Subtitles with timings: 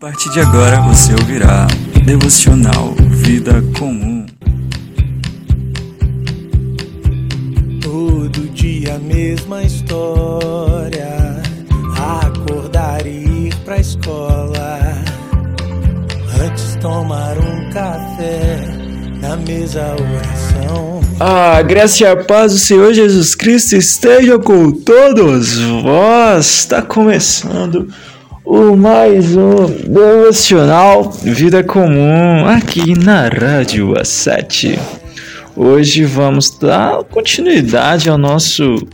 [0.00, 1.66] A partir de agora você ouvirá
[2.06, 4.24] Devocional Vida Comum.
[7.82, 11.42] Todo dia a mesma história.
[12.22, 14.78] Acordar e ir pra escola.
[16.42, 18.56] Antes tomar um café.
[19.20, 21.02] Na mesa oração.
[21.20, 26.46] A graça e a paz do Senhor Jesus Cristo estejam com todos vós.
[26.46, 27.86] Está começando
[28.52, 34.76] o mais um devocional Vida Comum aqui na Rádio A7.
[35.54, 38.88] Hoje vamos dar continuidade ao nosso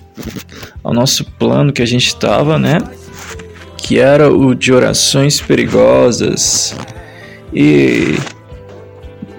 [0.84, 2.82] ao nosso plano que a gente estava, né?
[3.78, 6.76] Que era o de orações perigosas.
[7.50, 8.18] E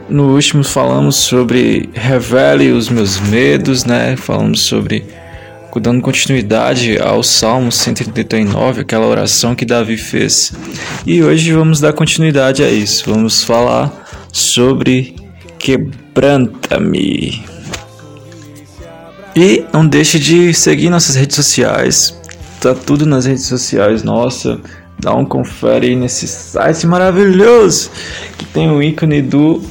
[0.10, 4.16] no último falamos sobre revele os meus medos, né?
[4.18, 5.06] Falamos sobre
[5.80, 10.52] dando continuidade ao Salmo 139, aquela oração que Davi fez.
[11.06, 13.04] E hoje vamos dar continuidade a isso.
[13.06, 13.92] Vamos falar
[14.32, 15.16] sobre
[15.60, 17.46] quebranta-me.
[19.36, 22.20] E não deixe de seguir nossas redes sociais.
[22.60, 24.60] Tá tudo nas redes sociais, nossa.
[25.00, 27.92] Dá um confere nesse site maravilhoso
[28.36, 29.62] que tem o ícone do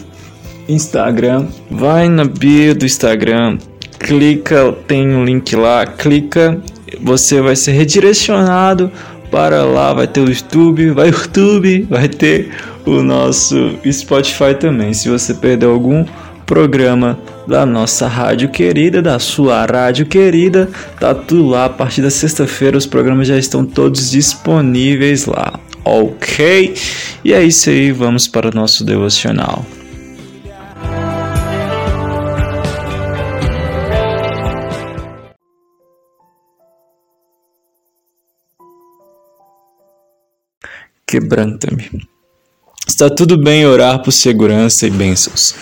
[0.69, 1.49] Instagram.
[1.69, 3.59] Vai na bio do Instagram,
[4.07, 6.61] clica, tem um link lá, clica,
[7.01, 8.91] você vai ser redirecionado
[9.33, 12.51] para lá, vai ter o YouTube, vai YouTube, vai ter
[12.87, 14.95] o nosso Spotify também.
[14.95, 16.07] Se você perdeu algum
[16.47, 20.71] programa da nossa rádio querida, da sua rádio querida,
[21.01, 21.65] tá tudo lá.
[21.65, 26.75] A partir da sexta-feira os programas já estão todos disponíveis lá, ok?
[27.25, 29.67] E é isso aí, vamos para o nosso devocional.
[41.07, 41.89] Quebranta-me.
[42.87, 45.55] Está tudo bem orar por segurança e bênçãos.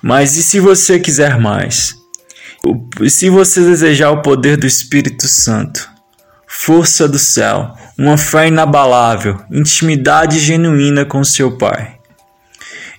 [0.00, 1.94] Mas e se você quiser mais?
[3.00, 5.88] E se você desejar o poder do Espírito Santo,
[6.46, 11.96] força do céu, uma fé inabalável, intimidade genuína com seu Pai?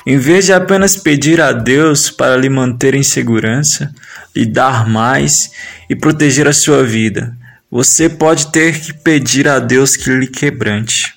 [0.05, 3.93] Em vez de apenas pedir a Deus para lhe manter em segurança,
[4.35, 5.51] lhe dar mais
[5.89, 7.37] e proteger a sua vida,
[7.71, 11.13] você pode ter que pedir a Deus que lhe quebrante.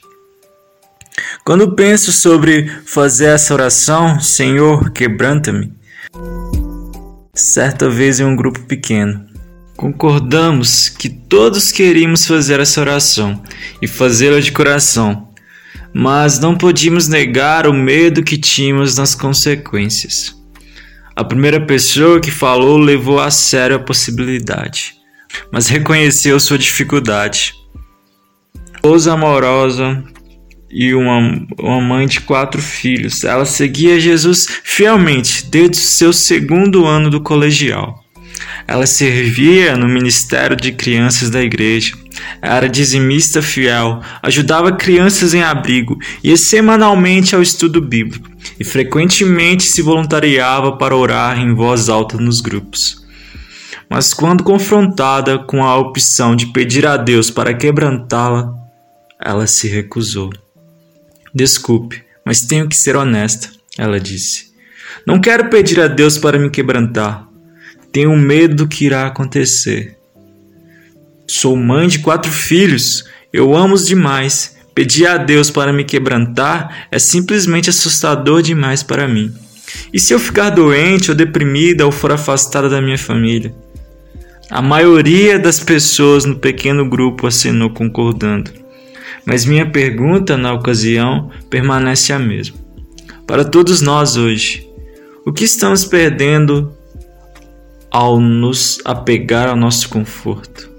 [1.44, 5.72] Quando penso sobre fazer essa oração, Senhor, quebranta-me,
[7.32, 9.24] certa vez em um grupo pequeno,
[9.76, 13.42] concordamos que todos queríamos fazer essa oração
[13.80, 15.28] e fazê-la de coração,
[15.92, 20.34] mas não podíamos negar o medo que tínhamos nas consequências.
[21.14, 24.94] A primeira pessoa que falou levou a sério a possibilidade,
[25.50, 27.54] mas reconheceu sua dificuldade.
[28.74, 30.04] Esposa amorosa,
[30.78, 33.24] e uma, uma mãe de quatro filhos.
[33.24, 38.04] Ela seguia Jesus fielmente desde o seu segundo ano do colegial.
[38.68, 41.94] Ela servia no ministério de crianças da igreja.
[42.42, 48.28] Era dizimista fiel, ajudava crianças em abrigo, ia semanalmente ao estudo bíblico
[48.60, 53.02] e frequentemente se voluntariava para orar em voz alta nos grupos.
[53.88, 58.52] Mas quando confrontada com a opção de pedir a Deus para quebrantá-la,
[59.18, 60.30] ela se recusou.
[61.36, 64.54] Desculpe, mas tenho que ser honesta, ela disse.
[65.06, 67.28] Não quero pedir a Deus para me quebrantar.
[67.92, 69.98] Tenho medo do que irá acontecer.
[71.26, 73.04] Sou mãe de quatro filhos.
[73.30, 74.56] Eu amo-os demais.
[74.74, 79.30] Pedir a Deus para me quebrantar é simplesmente assustador demais para mim.
[79.92, 83.54] E se eu ficar doente ou deprimida ou for afastada da minha família?
[84.48, 88.65] A maioria das pessoas no pequeno grupo acenou concordando.
[89.26, 92.56] Mas minha pergunta na ocasião permanece a mesma.
[93.26, 94.64] Para todos nós hoje,
[95.26, 96.72] o que estamos perdendo
[97.90, 100.70] ao nos apegar ao nosso conforto?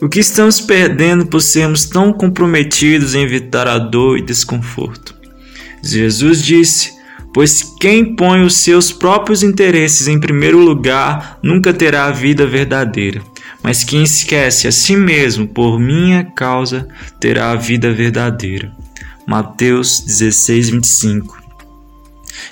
[0.00, 5.14] O que estamos perdendo por sermos tão comprometidos em evitar a dor e desconforto?
[5.82, 6.92] Jesus disse:
[7.34, 13.20] Pois quem põe os seus próprios interesses em primeiro lugar nunca terá a vida verdadeira.
[13.62, 16.88] Mas quem esquece a si mesmo por minha causa
[17.20, 18.72] terá a vida verdadeira.
[19.26, 21.40] Mateus 16, 25.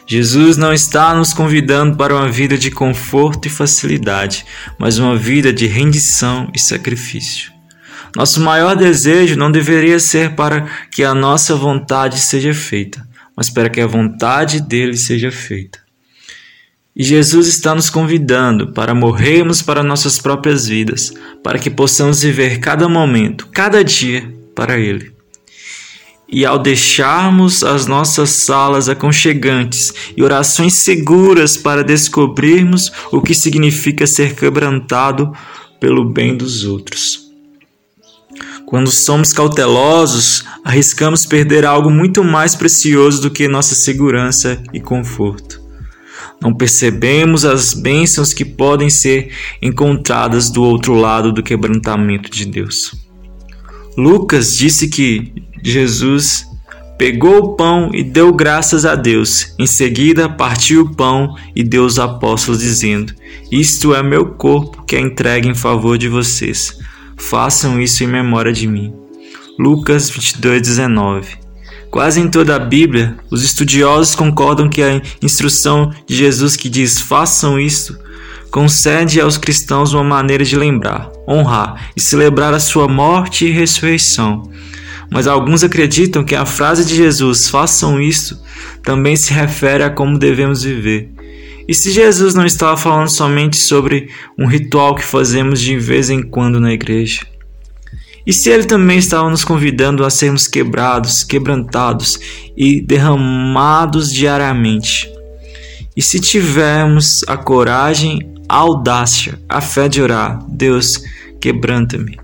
[0.06, 4.44] Jesus não está nos convidando para uma vida de conforto e facilidade,
[4.78, 7.52] mas uma vida de rendição e sacrifício.
[8.16, 13.06] Nosso maior desejo não deveria ser para que a nossa vontade seja feita,
[13.36, 15.87] mas para que a vontade dele seja feita.
[16.98, 21.12] E Jesus está nos convidando para morrermos para nossas próprias vidas,
[21.44, 25.12] para que possamos viver cada momento, cada dia para Ele.
[26.28, 34.04] E ao deixarmos as nossas salas aconchegantes e orações seguras para descobrirmos o que significa
[34.04, 35.32] ser quebrantado
[35.78, 37.28] pelo bem dos outros.
[38.66, 45.67] Quando somos cautelosos, arriscamos perder algo muito mais precioso do que nossa segurança e conforto.
[46.40, 52.94] Não percebemos as bênçãos que podem ser encontradas do outro lado do quebrantamento de Deus.
[53.96, 55.32] Lucas disse que
[55.62, 56.46] Jesus
[56.96, 59.54] pegou o pão e deu graças a Deus.
[59.58, 63.12] Em seguida, partiu o pão e deu aos apóstolos, dizendo:
[63.50, 66.78] Isto é meu corpo que é entregue em favor de vocês.
[67.16, 68.94] Façam isso em memória de mim.
[69.58, 71.47] Lucas 22, 19.
[71.90, 77.00] Quase em toda a Bíblia, os estudiosos concordam que a instrução de Jesus que diz
[77.00, 77.98] façam isto
[78.50, 84.50] concede aos cristãos uma maneira de lembrar, honrar e celebrar a sua morte e ressurreição.
[85.10, 88.38] Mas alguns acreditam que a frase de Jesus façam isto
[88.82, 91.10] também se refere a como devemos viver.
[91.66, 94.08] E se Jesus não estava falando somente sobre
[94.38, 97.20] um ritual que fazemos de vez em quando na igreja?
[98.28, 102.20] E se ele também estava nos convidando a sermos quebrados, quebrantados
[102.54, 105.10] e derramados diariamente?
[105.96, 111.02] E se tivermos a coragem, a audácia, a fé de orar, Deus,
[111.40, 112.20] quebranta-me.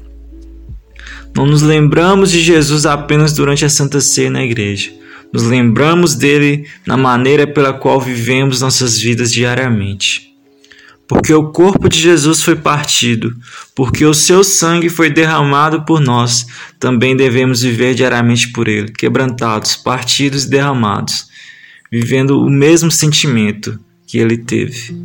[1.35, 4.93] Não nos lembramos de Jesus apenas durante a Santa Ceia na igreja.
[5.33, 10.34] Nos lembramos dele na maneira pela qual vivemos nossas vidas diariamente
[11.07, 13.35] porque o corpo de Jesus foi partido,
[13.75, 16.47] porque o seu sangue foi derramado por nós,
[16.81, 21.27] também devemos viver diariamente por ele, quebrantados, partidos e derramados,
[21.93, 24.97] vivendo o mesmo sentimento que ele teve.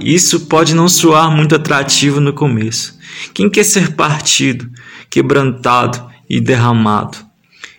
[0.00, 2.96] Isso pode não soar muito atrativo no começo.
[3.34, 4.70] Quem quer ser partido,
[5.10, 7.18] quebrantado e derramado?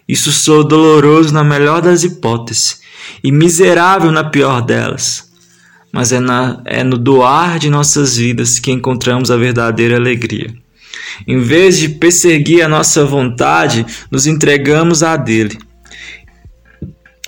[0.07, 2.81] Isso soa doloroso na melhor das hipóteses
[3.23, 5.26] e miserável na pior delas
[5.97, 10.53] mas é, na, é no doar de nossas vidas que encontramos a verdadeira alegria.
[11.27, 15.57] Em vez de perseguir a nossa vontade, nos entregamos à dele.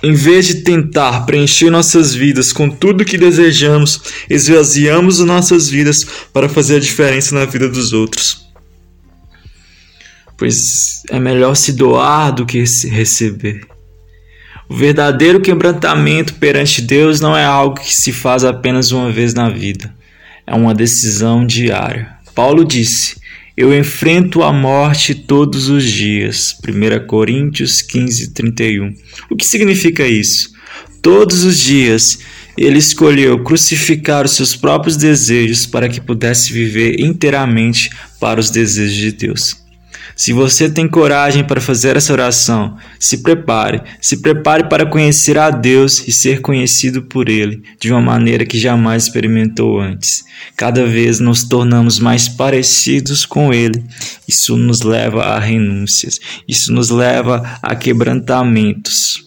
[0.04, 6.48] Em vez de tentar preencher nossas vidas com tudo que desejamos, esvaziamos nossas vidas para
[6.48, 8.48] fazer a diferença na vida dos outros.
[10.38, 13.79] Pois é melhor se doar do que se receber.
[14.70, 19.50] O verdadeiro quebrantamento perante Deus não é algo que se faz apenas uma vez na
[19.50, 19.92] vida,
[20.46, 22.08] é uma decisão diária.
[22.36, 23.18] Paulo disse:
[23.58, 26.56] Eu enfrento a morte todos os dias.
[26.64, 28.94] 1 Coríntios 15, 31.
[29.28, 30.52] O que significa isso?
[31.02, 32.20] Todos os dias
[32.56, 37.90] ele escolheu crucificar os seus próprios desejos para que pudesse viver inteiramente
[38.20, 39.69] para os desejos de Deus.
[40.20, 45.50] Se você tem coragem para fazer essa oração, se prepare, se prepare para conhecer a
[45.50, 50.26] Deus e ser conhecido por Ele de uma maneira que jamais experimentou antes.
[50.58, 53.82] Cada vez nos tornamos mais parecidos com Ele.
[54.28, 59.26] Isso nos leva a renúncias, isso nos leva a quebrantamentos.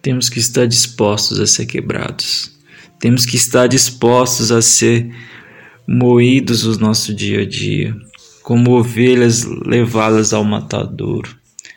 [0.00, 2.52] Temos que estar dispostos a ser quebrados.
[2.98, 5.14] Temos que estar dispostos a ser
[5.86, 7.94] moídos no nosso dia a dia
[8.44, 11.34] como ovelhas levadas ao matadouro,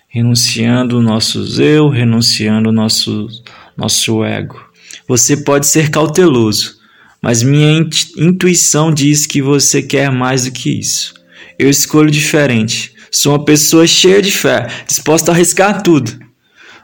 [0.09, 3.29] renunciando o nosso eu, renunciando o nosso,
[3.77, 4.59] nosso ego.
[5.07, 6.75] Você pode ser cauteloso,
[7.21, 7.79] mas minha
[8.17, 11.13] intuição diz que você quer mais do que isso.
[11.57, 12.93] Eu escolho diferente.
[13.09, 16.19] Sou uma pessoa cheia de fé, disposta a arriscar tudo.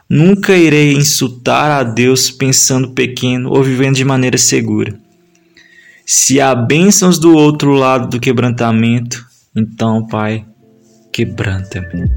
[0.08, 4.98] Nunca irei insultar a Deus pensando pequeno ou vivendo de maneira segura.
[6.06, 10.46] Se há bênçãos do outro lado do quebrantamento, então, Pai,
[11.12, 12.10] quebranta-me.